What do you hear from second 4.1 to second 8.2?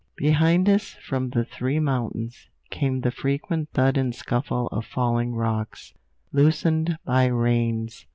scuffle of falling rocks, loosened by rains.